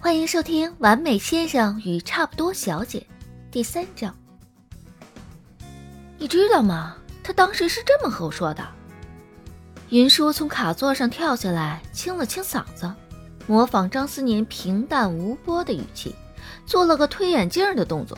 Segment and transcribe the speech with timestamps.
[0.00, 3.00] 欢迎收听《完美先生与差不多小姐》
[3.50, 4.16] 第三章。
[6.16, 6.96] 你知道吗？
[7.20, 8.64] 他当时是这么和我说的。
[9.88, 12.94] 云舒从卡座上跳下来，清了清嗓子，
[13.48, 16.14] 模仿张思年平淡无波的语气，
[16.64, 18.16] 做了个推眼镜的动作。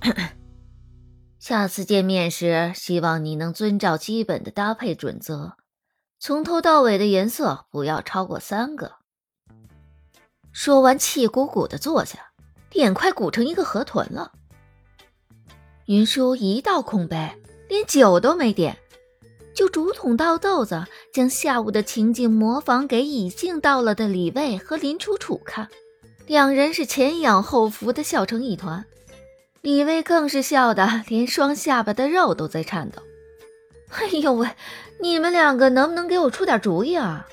[1.38, 5.58] 下次见面时，希望你能遵照基本的搭配准则，
[6.18, 8.97] 从头到尾的颜色不要超过三个。
[10.60, 12.18] 说完，气鼓鼓的坐下，
[12.72, 14.32] 脸快鼓成一个河豚了。
[15.86, 17.30] 云舒一道空杯，
[17.68, 18.76] 连酒都没点，
[19.54, 25.68] 就竹筒倒豆子，将下午的情景模仿给已经到了的李卫和林楚楚看，
[26.26, 28.84] 两人是前仰后伏的笑成一团。
[29.60, 33.00] 李卫更是笑得连双下巴的肉都在颤抖。
[33.94, 34.48] 哎呦喂，
[35.00, 37.28] 你们两个能不能给我出点主意啊？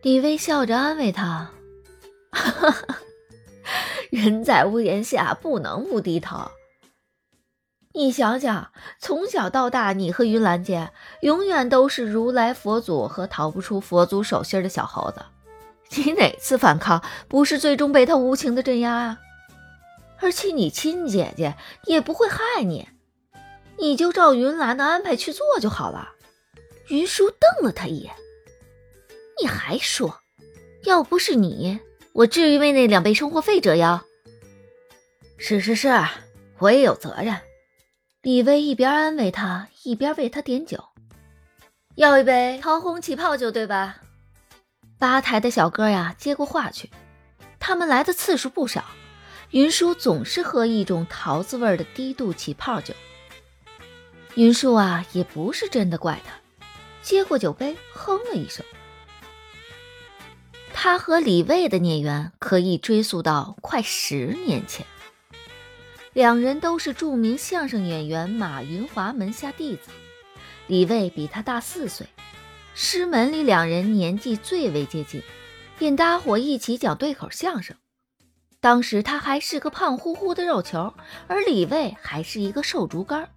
[0.00, 1.50] 李卫笑着安慰他。
[2.30, 2.98] 哈哈，
[4.10, 6.50] 人在屋檐下，不能不低头。
[7.92, 15.24] 你想想，从小到大，你和云兰姐永远都是如来佛祖和逃不出佛祖手心的小猴子。
[15.96, 19.18] 你哪次反抗，不是最终被他无情的镇压啊？
[20.20, 22.88] 而且你亲姐姐也不会害你，
[23.76, 26.10] 你就照云兰的安排去做就好了。
[26.90, 28.14] 云舒瞪了他一眼，
[29.40, 30.20] 你还说，
[30.84, 31.80] 要不是你。
[32.12, 34.02] 我至于为那两杯生活费折腰？
[35.38, 35.88] 是是是，
[36.58, 37.36] 我也有责任。
[38.22, 40.84] 李薇一边安慰他，一边为他点酒，
[41.94, 43.96] 要一杯桃红起泡酒，对吧？
[44.98, 46.90] 吧台的小哥呀，接过话去。
[47.58, 48.84] 他们来的次数不少，
[49.50, 52.92] 云舒总是喝一种桃子味的低度起泡酒。
[54.34, 56.34] 云舒啊，也不是真的怪他，
[57.02, 58.64] 接过酒杯，哼了一声。
[60.82, 64.86] 他和李卫的孽缘可以追溯到快十年前，
[66.14, 69.90] 两人都是著名相声演员马云华门下弟子。
[70.68, 72.06] 李卫比他大四岁，
[72.74, 75.22] 师门里两人年纪最为接近，
[75.78, 77.76] 便搭伙一起讲对口相声。
[78.58, 80.94] 当时他还是个胖乎乎的肉球，
[81.26, 83.28] 而李卫还是一个瘦竹竿，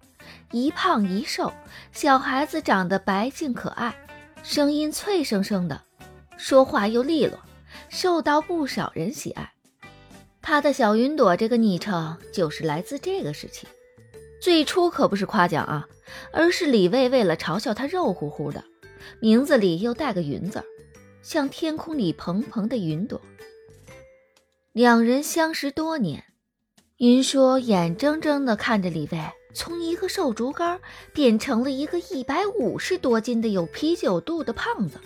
[0.50, 1.52] 一胖一瘦，
[1.92, 3.94] 小孩子长得白净可爱，
[4.42, 5.82] 声音脆生生的。
[6.36, 7.38] 说话又利落，
[7.88, 9.52] 受到不少人喜爱。
[10.42, 13.66] 他的小云朵这个昵称就是来自这个时期。
[14.40, 15.88] 最初可不是夸奖啊，
[16.32, 18.62] 而是李卫为了嘲笑他肉乎乎的，
[19.20, 20.62] 名字里又带个云字，
[21.22, 23.18] 像天空里蓬蓬的云朵。
[24.72, 26.24] 两人相识多年，
[26.98, 29.18] 云说眼睁睁地看着李卫
[29.54, 30.78] 从一个瘦竹竿
[31.14, 34.98] 变成了一个一百五十多斤的有啤酒肚的胖子。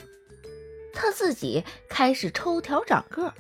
[1.00, 3.32] 他自己开始抽条长个，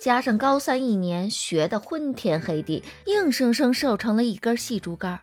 [0.00, 5.20] 加上高三一年学的昏天黑地，硬生生瘦成了一根细竹竿，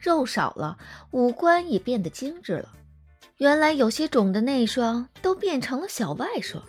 [0.00, 0.78] 肉少了，
[1.10, 2.72] 五官也变得精致了。
[3.36, 6.64] 原来有些肿的内双都变成了小外双。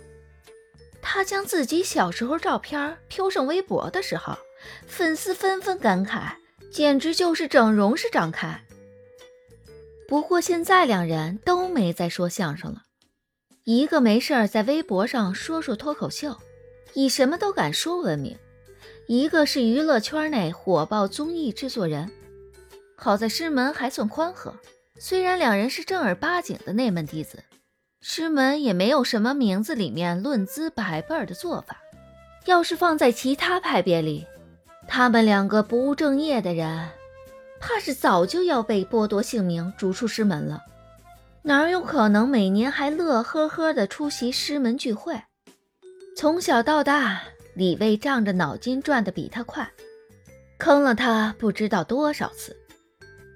[1.00, 4.36] 他将自己小时候照片飘上微博的时候，
[4.86, 6.34] 粉丝纷纷感慨，
[6.70, 8.62] 简直就是整容式长开。
[10.06, 12.83] 不过现在两人都没再说相声了。
[13.64, 16.36] 一个没事儿在微博上说说脱口秀，
[16.92, 18.36] 以什么都敢说闻名；
[19.06, 22.10] 一个是娱乐圈内火爆综艺制作人。
[22.94, 24.54] 好在师门还算宽和，
[25.00, 27.42] 虽然两人是正儿八经的内门弟子，
[28.02, 31.78] 师门也没有什么名字里面论资排辈的做法。
[32.44, 34.26] 要是放在其他派别里，
[34.86, 36.90] 他们两个不务正业的人，
[37.58, 40.60] 怕是早就要被剥夺姓名，逐出师门了。
[41.46, 45.20] 哪有可能每年还乐呵呵地出席师门聚会？
[46.16, 47.20] 从小到大，
[47.54, 49.70] 李卫仗着脑筋转得比他快，
[50.56, 52.56] 坑了他不知道多少次。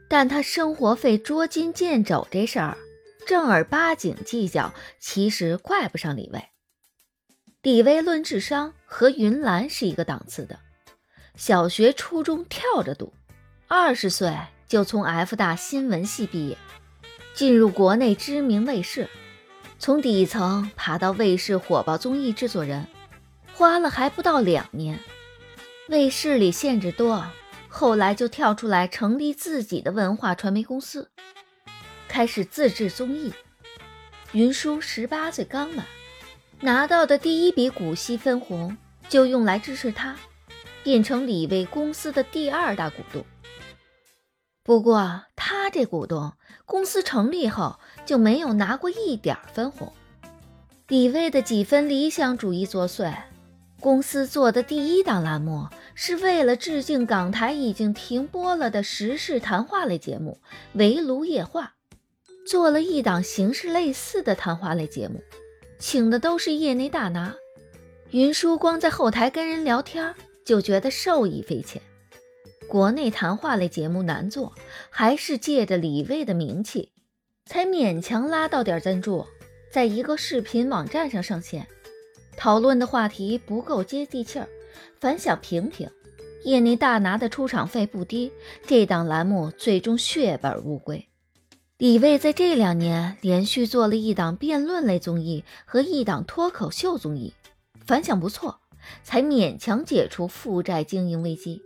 [0.09, 2.79] 但他生活费捉襟见肘这事儿，
[3.27, 6.43] 正儿八经计较，其实怪不上李卫。
[7.61, 10.59] 李卫论智商和云兰是一个档次的，
[11.37, 13.13] 小学、初中跳着读，
[13.67, 14.35] 二十岁
[14.67, 16.57] 就从 F 大新闻系毕业。
[17.39, 19.09] 进入国内知名卫视，
[19.79, 22.89] 从底层爬到卫视火爆综艺制作人，
[23.55, 24.99] 花了还不到两年。
[25.89, 27.25] 卫视里限制多，
[27.69, 31.11] 后来就跳出来成立自己的文化传媒公司，
[32.09, 33.33] 开始自制综艺。
[34.33, 35.87] 云舒十八岁刚满，
[36.59, 38.77] 拿到的第一笔股息分红
[39.09, 40.17] 就用来支持他，
[40.83, 43.25] 变成李卫公司的第二大股东。
[44.69, 46.35] 不过他这股东。
[46.67, 49.91] 公司成立后就没有拿过一点分红，
[50.89, 53.11] 李卫的几分理想主义作祟，
[53.81, 60.39] 公司做的第一档栏目是为了致敬港台已经停播了的时事谈话类节目
[60.79, 61.73] 《围炉夜话》，
[62.47, 65.23] 做了一档形式类似的谈话类节目，
[65.79, 67.35] 请的都是业内大拿。
[68.11, 71.81] 云舒光在后台跟人聊天，就觉得受益匪浅。
[72.69, 74.53] 国内谈话类节目难做，
[74.91, 76.93] 还是借着李卫的名气，
[77.47, 79.25] 才勉强拉到点赞助，
[79.73, 81.67] 在一个视频网站上上线。
[82.37, 84.47] 讨论的话题不够接地气儿，
[85.01, 85.91] 反响平平。
[86.45, 88.31] 业内大拿的出场费不低，
[88.67, 91.09] 这档栏目最终血本无归。
[91.79, 97.33] 李卫在这两年连续做了一档辩论类综艺和一档脱口秀综艺，
[97.87, 98.61] 反响不错，
[99.03, 101.63] 才勉强解除负债经营危机。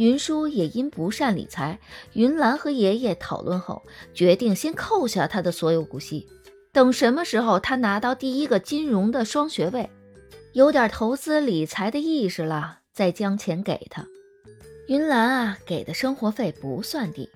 [0.00, 1.78] 云舒也因不善理财，
[2.14, 3.82] 云兰和爷爷讨论后
[4.14, 6.26] 决定先扣下他的所有股息。
[6.72, 9.90] 等什么时候他拿到第一个金融的双学位，
[10.54, 14.06] 有点投资理财的意识了，再将钱给他。
[14.88, 17.28] 云兰啊，给的生活费不算低，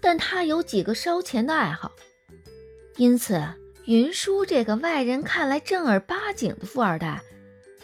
[0.00, 1.92] 但他有几个烧钱的爱好，
[2.96, 3.40] 因此
[3.84, 7.22] 云舒这个外人看来正儿八经的富二代，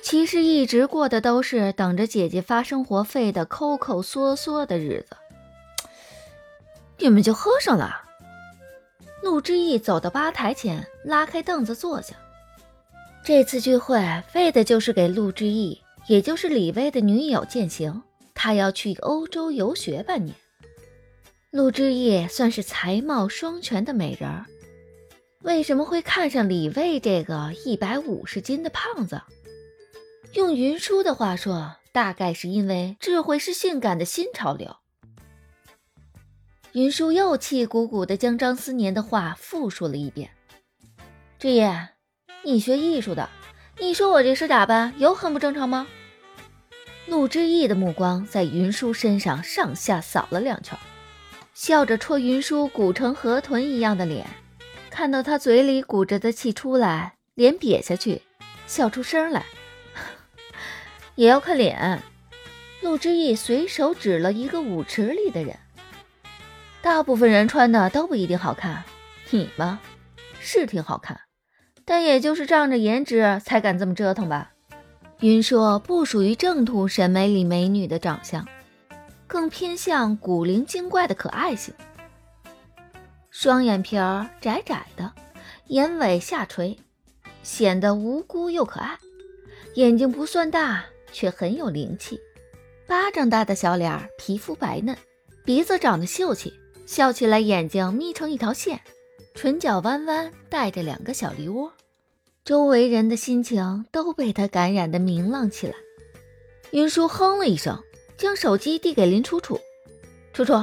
[0.03, 5.17] 其实一直过的都是等着姐姐发生活费的抠抠缩缩的日子。
[6.99, 8.03] 你们就喝上了。
[9.23, 12.15] 陆之义走到吧台前，拉开凳子坐下。
[13.25, 14.01] 这次聚会
[14.35, 18.03] 为的就是给陆之义，也就是李薇的女友践行，
[18.35, 20.35] 他要去欧洲游学半年。
[21.51, 24.47] 陆之义算是才貌双全的美人儿，
[25.43, 29.21] 为什么会看上李卫这个一百五十斤的胖子？
[30.35, 34.77] 用云舒的话说，大概是因为智慧是性感的新潮流。
[36.73, 40.31] 云舒又气鼓鼓地将张思年的话复述了一遍
[41.41, 41.89] ：“志业，
[42.45, 43.29] 你学艺术的，
[43.79, 45.87] 你说我这身打扮有很不正常吗？”
[47.09, 50.79] 陆之义的目光在云舒身上上下扫了两圈，
[51.55, 54.27] 笑着戳云舒鼓成河豚一样的脸，
[54.91, 58.21] 看到他嘴里鼓着的气出来，脸瘪下去，
[58.67, 59.47] 笑出声来
[61.19, 62.01] ：“也要看脸。”
[62.81, 65.59] 陆之义随手指了一个舞池里的人。
[66.81, 68.85] 大部分人穿的都不一定好看，
[69.31, 69.81] 你嘛，
[70.39, 71.21] 是挺好看，
[71.85, 74.53] 但也就是仗着颜值才敢这么折腾吧。
[75.19, 78.47] 云硕不属于正途审美里美女的长相，
[79.27, 81.75] 更偏向古灵精怪的可爱型。
[83.29, 85.13] 双眼皮儿窄窄的，
[85.67, 86.79] 眼尾下垂，
[87.43, 88.97] 显得无辜又可爱。
[89.75, 92.21] 眼睛不算大，却很有灵气。
[92.87, 94.97] 巴掌大的小脸儿，皮肤白嫩，
[95.45, 96.53] 鼻子长得秀气。
[96.87, 98.81] 笑起来，眼睛眯成一条线，
[99.35, 101.71] 唇角弯弯，带着两个小梨窝，
[102.47, 105.75] 周围人的心情都被他感染的明朗起来。
[106.71, 107.79] 云舒哼了一声，
[108.17, 109.61] 将手机递给林楚楚
[110.33, 110.55] ：“楚楚，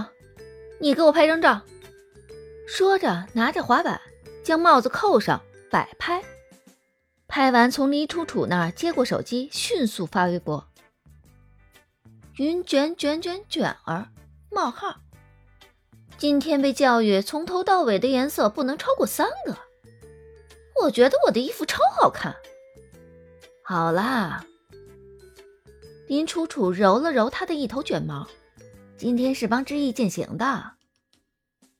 [0.80, 1.62] 你给我拍张照。”
[2.68, 4.01] 说着，拿着滑板，
[4.44, 5.39] 将帽子扣上，
[5.69, 6.24] 摆拍。
[7.36, 10.70] 拍完，从林楚楚那儿接过手机，迅速发微博
[12.40, 14.08] ：“云卷卷卷卷儿
[14.50, 15.02] 冒号。”
[16.18, 19.58] 今天被教育从头到尾的颜色不能超过三个。
[20.82, 22.34] 我觉得我的衣服超好看。
[23.66, 24.45] 好啦，
[26.07, 28.26] 林楚楚揉了揉她的一头卷毛。
[28.95, 30.71] 今天是帮之意践行的，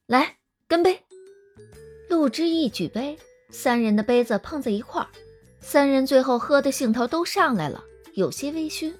[0.06, 0.36] 来
[0.68, 1.06] 干杯！
[2.10, 3.18] 陆之意举杯，
[3.52, 5.08] 三人的杯子碰在一块儿，
[5.68, 8.94] 三人最后喝的兴头都上来了，有些微醺。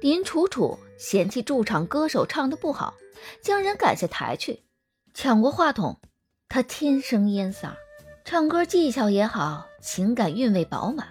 [0.00, 2.94] 林楚楚嫌弃驻场歌手唱的不好。
[3.42, 4.62] 将人赶下台去，
[5.12, 6.00] 抢过话筒。
[6.48, 7.72] 他天生烟嗓，
[8.24, 11.08] 唱歌技巧也好，情感韵味饱满。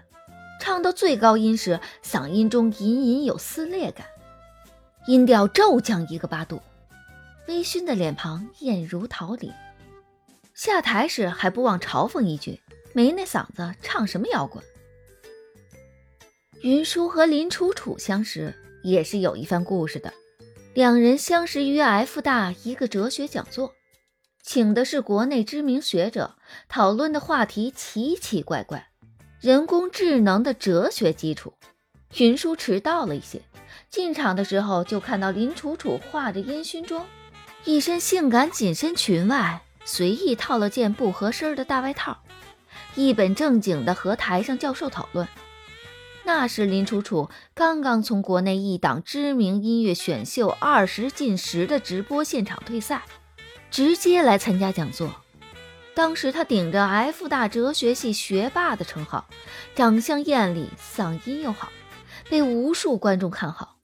[0.61, 4.07] 唱到最高音时，嗓音中隐隐有撕裂感，
[5.07, 6.61] 音调骤降一个八度。
[7.49, 9.51] 微醺的脸庞艳如桃李。
[10.55, 12.61] 下台时还不忘嘲讽一句
[12.93, 14.63] ：“没那嗓子，唱什么摇滚？”
[16.61, 18.53] 云舒和林楚楚相识
[18.83, 20.13] 也是有一番故事的。
[20.73, 23.73] 两人相识于 F 大一个哲学讲座，
[24.43, 26.35] 请的是国内知名学者，
[26.67, 28.89] 讨论的话题奇奇怪怪，
[29.39, 31.53] 人工智能的哲学基础。
[32.17, 33.41] 云舒迟到了一些，
[33.89, 37.05] 进场的时候就看到林楚楚化着烟熏妆，
[37.65, 42.23] 一身性感紧身裙外随意套了件不合身的大外套，
[42.99, 45.25] 一本正经的和台上教授讨论。
[46.25, 53.03] 那时林楚楚刚刚从国内一档知名音乐选秀二十进十的直播现场退赛，
[53.71, 55.15] 直接来参加讲座。
[55.93, 59.25] 当时他顶着 F 大哲学系学霸的称号，
[59.73, 61.69] 长相艳丽，嗓音又好，
[62.29, 63.77] 被无数观众看好，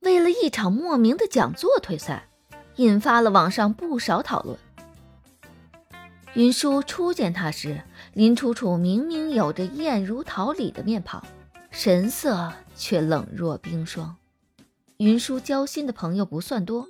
[0.00, 2.26] 为了一场莫名的讲座退赛，
[2.76, 4.58] 引发了网上不少讨论。
[6.34, 7.82] 云舒初见他时，
[8.14, 11.22] 林楚楚明明有着艳如桃李的面庞，
[11.70, 14.16] 神色却冷若冰霜。
[14.96, 16.88] 云舒交心的朋友不算多，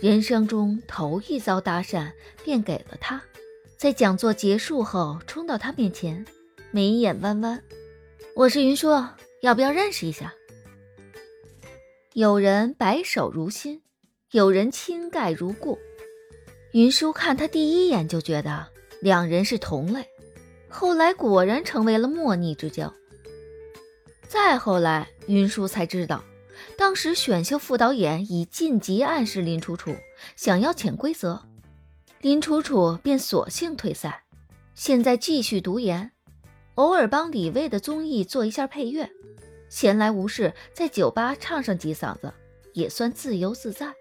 [0.00, 2.12] 人生中头一遭搭讪
[2.44, 3.22] 便给了他。
[3.78, 6.26] 在讲座结束后，冲到他面前，
[6.70, 7.62] 眉眼弯弯
[8.36, 8.88] ：“我是云舒，
[9.40, 10.34] 要不要认识一下？”
[12.12, 13.80] 有人白首如新，
[14.30, 15.78] 有人倾盖如故。
[16.72, 18.66] 云舒看他第一眼就觉得
[19.04, 20.08] 两人是同类，
[20.66, 22.90] 后来果然成为了莫逆之交。
[24.26, 26.24] 再后来，云舒才知道，
[26.78, 29.94] 当时选秀副导演以晋级暗示林楚楚，
[30.36, 31.38] 想要潜规则，
[32.22, 34.24] 林楚楚便索性退赛，
[34.74, 36.10] 现在继续读研，
[36.76, 39.06] 偶尔帮李卫的综艺做一下配乐。
[39.68, 42.32] 闲来无事，在酒吧唱上几嗓子，
[42.72, 43.92] 也算自由自在。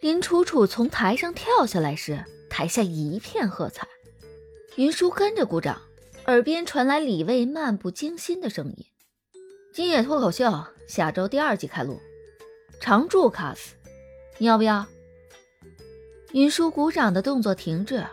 [0.00, 3.86] 林楚楚从台上跳下来时，台下一片喝彩，
[4.76, 5.80] 云舒跟着鼓掌，
[6.26, 8.84] 耳边传来李卫漫不经心的声音
[9.72, 11.98] ：“今夜脱口秀下周第二季开录，
[12.78, 13.70] 常驻 cast，
[14.36, 14.86] 你要不要？”
[16.32, 18.06] 云舒鼓掌的动作停滞。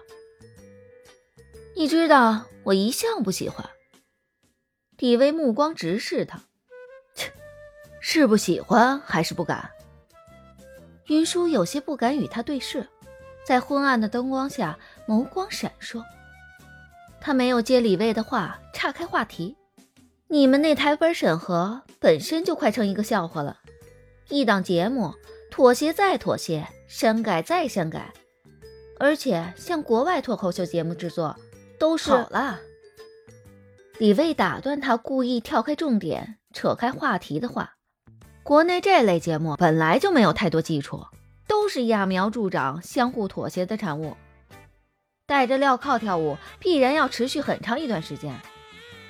[1.75, 3.69] 你知道我一向不喜欢。
[4.99, 6.41] 李卫目光直视他。
[7.99, 9.69] 是不喜欢还是不敢？
[11.07, 12.87] 云舒有些不敢与他对视，
[13.45, 16.01] 在昏暗的灯光下，眸光闪烁。
[17.25, 19.55] 他没有接李卫的话，岔开话题
[20.27, 23.59] ：“你们那台本审核本身就快成一个笑话了，
[24.27, 25.13] 一档节目
[25.49, 28.13] 妥协再妥协，删改再删改，
[28.99, 31.33] 而且像国外脱口秀节目制作
[31.79, 32.09] 都是……
[32.09, 32.59] 好了。”
[33.99, 37.75] 李卫打断他故意跳开重点、扯开话题的话。
[38.43, 41.01] 国内这类节目本来就没有太多基础，
[41.47, 44.17] 都是揠苗助长、相互妥协的产物。
[45.33, 48.39] 带着镣铐跳舞必然要持续很长一段时间，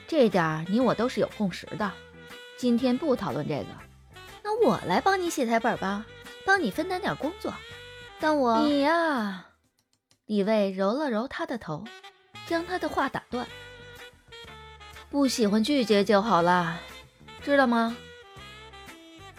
[0.07, 1.91] 这点你我都是有共识的。
[2.55, 3.65] 今天不讨论这个，
[4.41, 6.05] 那我来帮你写台本吧，
[6.45, 7.53] 帮你分担点工作。
[8.21, 9.47] 但我你呀，
[10.25, 11.83] 李卫揉了揉他的头，
[12.47, 13.45] 将他的话打断
[15.11, 16.79] ：“不喜欢拒绝就好了，
[17.41, 17.97] 知道吗？”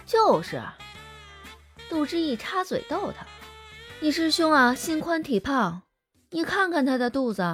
[0.05, 0.63] 就是，
[1.89, 3.27] 杜之义插嘴逗他
[4.01, 5.81] ：“你师兄啊，心宽体胖，
[6.35, 7.45] 你看看他的肚子。”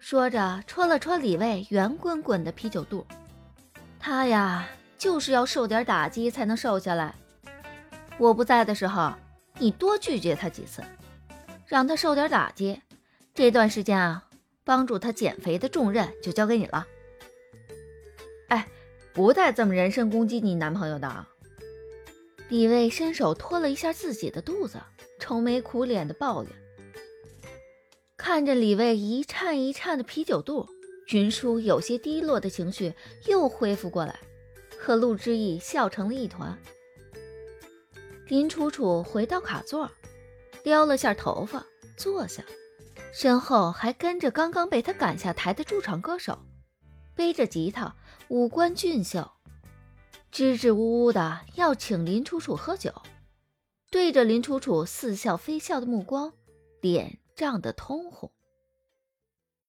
[0.00, 3.06] 说着戳了戳李卫圆滚滚的啤酒肚。
[4.00, 7.14] 他呀，就是要受点打击才能瘦下来。
[8.16, 9.12] 我不在的时候，
[9.58, 10.82] 你多拒绝他几次，
[11.66, 12.80] 让他受点打击。
[13.34, 14.24] 这段时间啊，
[14.64, 16.86] 帮助他减肥的重任就交给你了。
[18.48, 18.66] 哎，
[19.12, 21.26] 不带这么人身攻击你男朋友的。
[22.48, 24.78] 李卫伸手托了一下自己的肚子，
[25.20, 26.50] 愁眉苦脸的抱怨。
[28.22, 30.64] 看着李卫一颤一颤的啤酒肚，
[31.08, 32.94] 云舒有些低落的情绪
[33.26, 34.16] 又恢复过来，
[34.78, 36.56] 和陆之意笑成了一团。
[38.28, 39.90] 林楚楚回到卡座，
[40.62, 42.44] 撩了下头发，坐下，
[43.12, 46.38] 身后还跟着刚刚被他赶下台的驻场歌手，
[47.16, 47.96] 背着吉他，
[48.28, 49.28] 五官俊秀。
[50.30, 52.94] 支支吾吾的要请林楚楚喝酒，
[53.90, 56.32] 对着林楚楚似笑非笑的目光，
[56.80, 58.32] 脸涨得通红。